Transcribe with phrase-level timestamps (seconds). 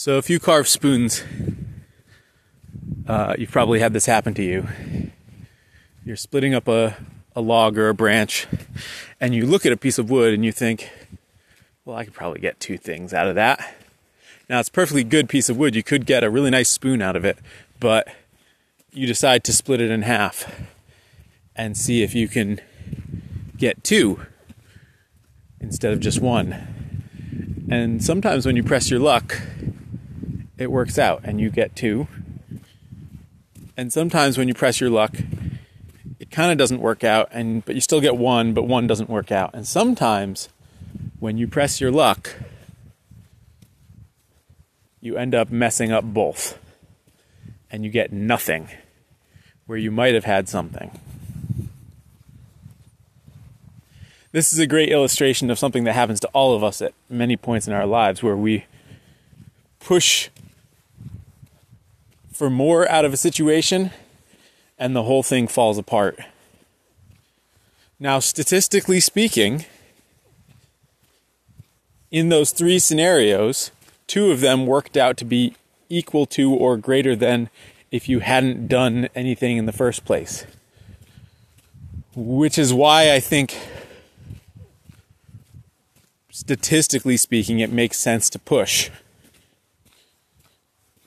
[0.00, 1.24] So, if you carve spoons,
[3.08, 4.68] uh, you've probably had this happen to you.
[6.04, 6.96] You're splitting up a,
[7.34, 8.46] a log or a branch,
[9.20, 10.88] and you look at a piece of wood and you think,
[11.84, 13.74] well, I could probably get two things out of that.
[14.48, 15.74] Now, it's a perfectly good piece of wood.
[15.74, 17.38] You could get a really nice spoon out of it,
[17.80, 18.06] but
[18.92, 20.48] you decide to split it in half
[21.56, 22.60] and see if you can
[23.56, 24.24] get two
[25.58, 27.66] instead of just one.
[27.68, 29.36] And sometimes when you press your luck,
[30.58, 32.08] it works out and you get two.
[33.76, 35.16] And sometimes when you press your luck,
[36.18, 39.08] it kind of doesn't work out and but you still get one, but one doesn't
[39.08, 39.50] work out.
[39.54, 40.48] And sometimes
[41.20, 42.34] when you press your luck,
[45.00, 46.58] you end up messing up both.
[47.70, 48.68] And you get nothing
[49.66, 50.98] where you might have had something.
[54.32, 57.36] This is a great illustration of something that happens to all of us at many
[57.36, 58.64] points in our lives where we
[59.80, 60.30] push
[62.38, 63.90] for more out of a situation
[64.78, 66.20] and the whole thing falls apart.
[67.98, 69.64] Now, statistically speaking,
[72.12, 73.72] in those three scenarios,
[74.06, 75.56] two of them worked out to be
[75.88, 77.50] equal to or greater than
[77.90, 80.46] if you hadn't done anything in the first place.
[82.14, 83.58] Which is why I think,
[86.30, 88.90] statistically speaking, it makes sense to push.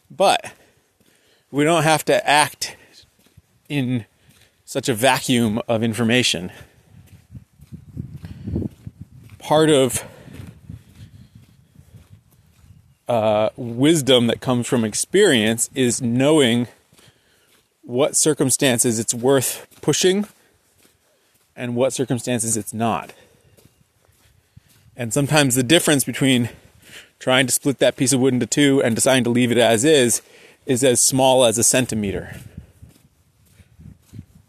[0.09, 0.51] But
[1.51, 2.77] we don't have to act
[3.67, 4.05] in
[4.65, 6.51] such a vacuum of information.
[9.37, 10.05] Part of
[13.09, 16.67] uh, wisdom that comes from experience is knowing
[17.81, 20.27] what circumstances it's worth pushing
[21.55, 23.11] and what circumstances it's not.
[24.95, 26.49] And sometimes the difference between
[27.19, 29.83] trying to split that piece of wood into two and deciding to leave it as
[29.83, 30.21] is
[30.71, 32.37] is as small as a centimeter.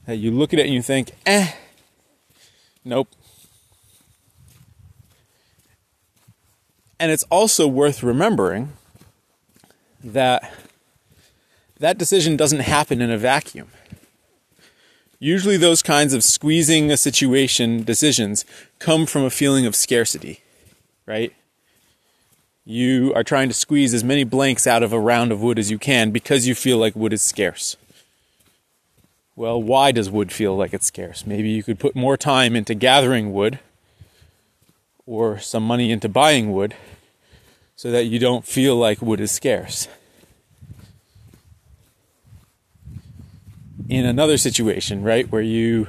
[0.06, 1.52] That you look at it and you think, eh,
[2.84, 3.08] nope.
[6.98, 8.72] And it's also worth remembering
[10.02, 10.52] that
[11.78, 13.68] that decision doesn't happen in a vacuum.
[15.18, 18.44] Usually, those kinds of squeezing a situation decisions
[18.78, 20.42] come from a feeling of scarcity,
[21.06, 21.32] right?
[22.64, 25.70] You are trying to squeeze as many blanks out of a round of wood as
[25.70, 27.76] you can because you feel like wood is scarce.
[29.34, 31.26] Well, why does wood feel like it's scarce?
[31.26, 33.58] Maybe you could put more time into gathering wood
[35.06, 36.74] or some money into buying wood
[37.74, 39.88] so that you don't feel like wood is scarce.
[43.88, 45.88] In another situation, right, where you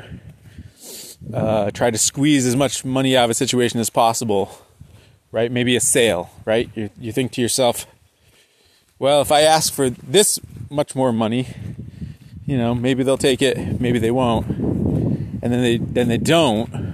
[1.31, 4.57] uh, try to squeeze as much money out of a situation as possible
[5.33, 5.51] right?
[5.51, 6.69] Maybe a sale, right?
[6.75, 7.88] You, you think to yourself,
[8.99, 10.39] well, if I ask for this
[10.69, 11.47] much more money,
[12.45, 14.47] you know, maybe they'll take it, maybe they won't.
[14.47, 16.93] And then they then they don't.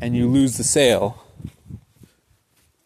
[0.00, 1.22] And you lose the sale.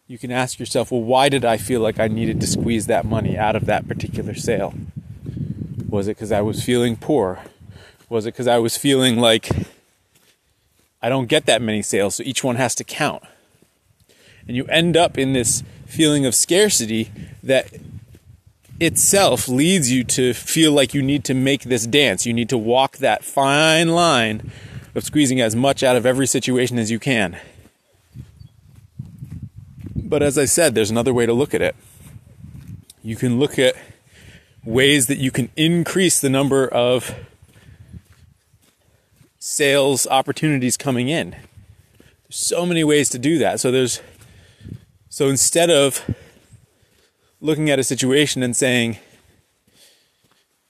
[0.06, 3.06] You can ask yourself, well, why did I feel like I needed to squeeze that
[3.06, 4.74] money out of that particular sale?
[5.88, 7.40] Was it because I was feeling poor?
[8.10, 9.48] Was it because I was feeling like
[11.02, 13.24] I don't get that many sales, so each one has to count.
[14.46, 17.10] And you end up in this feeling of scarcity
[17.42, 17.68] that
[18.80, 22.26] itself leads you to feel like you need to make this dance.
[22.26, 24.50] You need to walk that fine line
[24.94, 27.36] of squeezing as much out of every situation as you can.
[29.94, 31.74] But as I said, there's another way to look at it.
[33.02, 33.74] You can look at
[34.64, 37.14] ways that you can increase the number of
[39.44, 41.30] sales opportunities coming in.
[41.30, 43.58] There's so many ways to do that.
[43.58, 44.00] So there's
[45.08, 46.08] so instead of
[47.40, 48.98] looking at a situation and saying,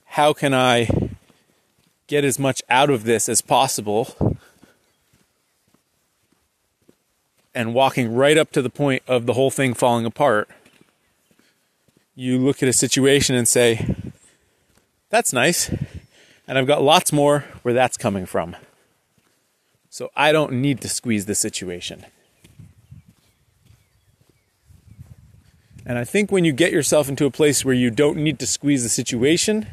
[0.07, 0.89] how can I
[2.07, 4.39] get as much out of this as possible?
[7.55, 10.49] And walking right up to the point of the whole thing falling apart,
[12.15, 13.95] you look at a situation and say,
[15.11, 15.71] that's nice.
[16.53, 18.57] And I've got lots more where that's coming from.
[19.89, 22.05] So I don't need to squeeze the situation.
[25.87, 28.47] And I think when you get yourself into a place where you don't need to
[28.47, 29.67] squeeze the situation,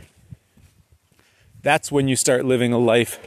[1.61, 3.19] that's when you start living a life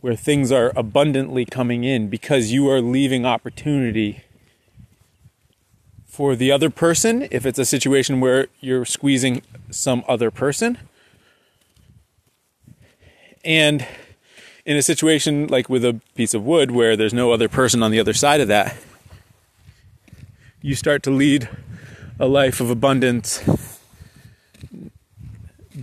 [0.00, 4.24] where things are abundantly coming in because you are leaving opportunity
[6.04, 10.76] for the other person if it's a situation where you're squeezing some other person
[13.46, 13.86] and
[14.66, 17.92] in a situation like with a piece of wood where there's no other person on
[17.92, 18.76] the other side of that,
[20.60, 21.48] you start to lead
[22.18, 23.42] a life of abundance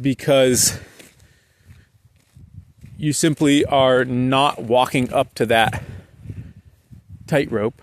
[0.02, 0.78] because
[2.98, 5.82] you simply are not walking up to that
[7.28, 7.82] tightrope.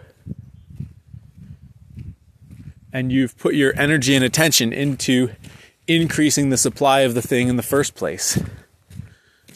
[2.93, 5.31] And you've put your energy and attention into
[5.87, 8.39] increasing the supply of the thing in the first place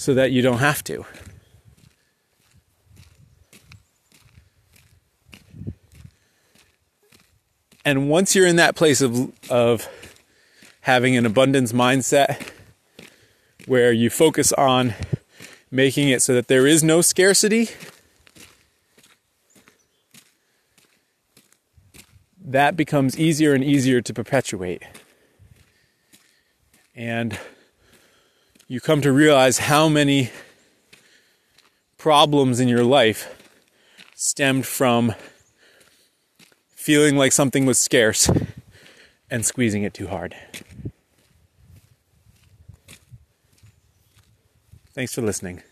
[0.05, 1.03] so that you don't have to.
[7.87, 9.89] And once you're in that place of, of
[10.83, 12.51] having an abundance mindset
[13.65, 14.93] where you focus on
[15.71, 17.71] making it so that there is no scarcity,
[22.45, 24.83] that becomes easier and easier to perpetuate.
[26.95, 27.39] And
[28.67, 30.31] you come to realize how many
[31.99, 33.41] problems in your life
[34.15, 35.15] stemmed from
[36.71, 38.31] feeling like something was scarce
[39.31, 40.35] and squeezing it too hard.
[44.95, 45.63] Thanks for listening.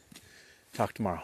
[0.73, 1.23] Talk tomorrow.